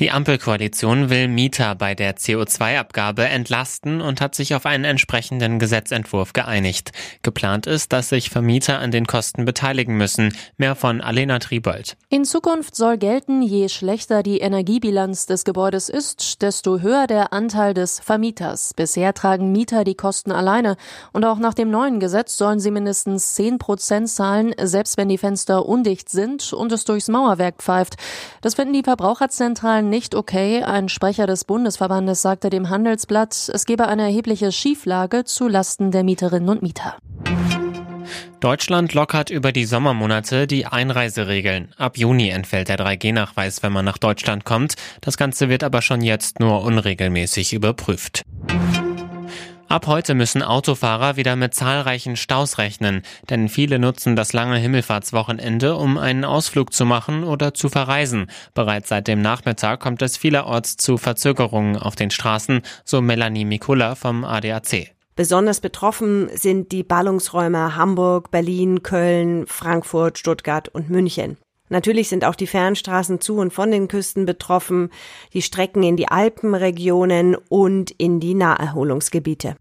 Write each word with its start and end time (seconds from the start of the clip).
Die 0.00 0.10
Ampelkoalition 0.10 1.10
will 1.10 1.28
Mieter 1.28 1.74
bei 1.74 1.94
der 1.94 2.16
CO2-Abgabe 2.16 3.24
entlasten 3.26 4.00
und 4.00 4.22
hat 4.22 4.34
sich 4.34 4.54
auf 4.54 4.64
einen 4.64 4.84
entsprechenden 4.84 5.58
Gesetzentwurf 5.58 6.32
geeinigt. 6.32 6.92
Geplant 7.22 7.66
ist, 7.66 7.92
dass 7.92 8.08
sich 8.08 8.30
Vermieter 8.30 8.78
an 8.78 8.92
den 8.92 9.06
Kosten 9.06 9.44
beteiligen 9.44 9.98
müssen. 9.98 10.34
Mehr 10.56 10.74
von 10.74 11.02
Alena 11.02 11.38
Triebold. 11.38 11.98
In 12.08 12.24
Zukunft 12.24 12.76
soll 12.76 12.96
gelten, 12.96 13.42
je 13.42 13.68
schlechter 13.68 14.22
die 14.22 14.38
Energiebilanz 14.38 15.26
des 15.26 15.44
Gebäudes 15.44 15.90
ist, 15.90 16.40
desto 16.40 16.80
höher 16.80 17.06
der 17.06 17.34
Anteil 17.34 17.74
des 17.74 18.00
Vermieters. 18.00 18.72
Bisher 18.72 19.12
tragen 19.12 19.52
Mieter 19.52 19.84
die 19.84 19.96
Kosten 19.96 20.32
alleine 20.32 20.78
und 21.12 21.26
auch 21.26 21.38
nach 21.38 21.52
dem 21.52 21.70
neuen 21.70 22.00
Gesetz 22.00 22.38
sollen 22.38 22.58
sie 22.58 22.70
mindestens 22.70 23.34
10 23.34 23.58
Prozent 23.58 24.08
zahlen, 24.08 24.54
selbst 24.62 24.96
wenn 24.96 25.10
die 25.10 25.18
Fenster 25.18 25.66
undicht 25.66 26.08
sind 26.08 26.54
und 26.54 26.72
es 26.72 26.84
durchs 26.84 27.08
Mauerwerk 27.08 27.56
pfeift. 27.58 27.96
Das 28.40 28.54
finden 28.54 28.72
die 28.72 28.82
Verbraucherzentralen 29.50 29.88
nicht 29.88 30.14
okay. 30.14 30.62
Ein 30.62 30.88
Sprecher 30.88 31.26
des 31.26 31.44
Bundesverbandes 31.44 32.22
sagte 32.22 32.50
dem 32.50 32.68
Handelsblatt, 32.68 33.50
es 33.52 33.66
gebe 33.66 33.88
eine 33.88 34.02
erhebliche 34.02 34.52
Schieflage 34.52 35.24
zu 35.24 35.48
Lasten 35.48 35.90
der 35.90 36.04
Mieterinnen 36.04 36.48
und 36.48 36.62
Mieter. 36.62 36.96
Deutschland 38.40 38.94
lockert 38.94 39.30
über 39.30 39.52
die 39.52 39.64
Sommermonate 39.64 40.46
die 40.46 40.66
Einreiseregeln. 40.66 41.74
Ab 41.76 41.98
Juni 41.98 42.30
entfällt 42.30 42.68
der 42.68 42.78
3G-Nachweis, 42.78 43.62
wenn 43.62 43.72
man 43.72 43.84
nach 43.84 43.98
Deutschland 43.98 44.44
kommt. 44.44 44.74
Das 45.00 45.16
Ganze 45.16 45.48
wird 45.48 45.62
aber 45.62 45.82
schon 45.82 46.00
jetzt 46.00 46.40
nur 46.40 46.62
unregelmäßig 46.62 47.52
überprüft. 47.52 48.22
Ab 49.70 49.86
heute 49.86 50.16
müssen 50.16 50.42
Autofahrer 50.42 51.14
wieder 51.14 51.36
mit 51.36 51.54
zahlreichen 51.54 52.16
Staus 52.16 52.58
rechnen, 52.58 53.02
denn 53.30 53.48
viele 53.48 53.78
nutzen 53.78 54.16
das 54.16 54.32
lange 54.32 54.56
Himmelfahrtswochenende, 54.56 55.76
um 55.76 55.96
einen 55.96 56.24
Ausflug 56.24 56.72
zu 56.72 56.84
machen 56.84 57.22
oder 57.22 57.54
zu 57.54 57.68
verreisen. 57.68 58.26
Bereits 58.52 58.88
seit 58.88 59.06
dem 59.06 59.22
Nachmittag 59.22 59.78
kommt 59.78 60.02
es 60.02 60.16
vielerorts 60.16 60.76
zu 60.76 60.96
Verzögerungen 60.96 61.76
auf 61.76 61.94
den 61.94 62.10
Straßen, 62.10 62.62
so 62.84 63.00
Melanie 63.00 63.44
Mikula 63.44 63.94
vom 63.94 64.24
ADAC. 64.24 64.90
Besonders 65.14 65.60
betroffen 65.60 66.30
sind 66.34 66.72
die 66.72 66.82
Ballungsräume 66.82 67.76
Hamburg, 67.76 68.32
Berlin, 68.32 68.82
Köln, 68.82 69.46
Frankfurt, 69.46 70.18
Stuttgart 70.18 70.68
und 70.68 70.90
München. 70.90 71.36
Natürlich 71.70 72.08
sind 72.08 72.24
auch 72.24 72.34
die 72.34 72.48
Fernstraßen 72.48 73.20
zu 73.20 73.36
und 73.36 73.52
von 73.52 73.70
den 73.70 73.88
Küsten 73.88 74.26
betroffen, 74.26 74.90
die 75.32 75.40
Strecken 75.40 75.82
in 75.82 75.96
die 75.96 76.08
Alpenregionen 76.08 77.36
und 77.48 77.92
in 77.92 78.20
die 78.20 78.34
Naherholungsgebiete. 78.34 79.56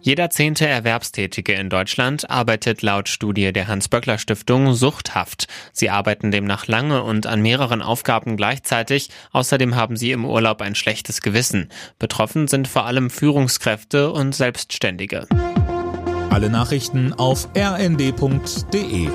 Jeder 0.00 0.28
zehnte 0.28 0.66
Erwerbstätige 0.66 1.54
in 1.54 1.70
Deutschland 1.70 2.28
arbeitet 2.28 2.82
laut 2.82 3.08
Studie 3.08 3.54
der 3.54 3.68
Hans-Böckler-Stiftung 3.68 4.74
suchthaft. 4.74 5.48
Sie 5.72 5.88
arbeiten 5.88 6.30
demnach 6.30 6.66
lange 6.66 7.02
und 7.02 7.26
an 7.26 7.40
mehreren 7.40 7.80
Aufgaben 7.80 8.36
gleichzeitig. 8.36 9.08
Außerdem 9.32 9.76
haben 9.76 9.96
sie 9.96 10.12
im 10.12 10.26
Urlaub 10.26 10.60
ein 10.60 10.74
schlechtes 10.74 11.22
Gewissen. 11.22 11.70
Betroffen 11.98 12.48
sind 12.48 12.68
vor 12.68 12.84
allem 12.84 13.08
Führungskräfte 13.08 14.12
und 14.12 14.34
Selbstständige. 14.34 15.26
Alle 16.28 16.50
Nachrichten 16.50 17.14
auf 17.14 17.48
rnd.de 17.56 19.08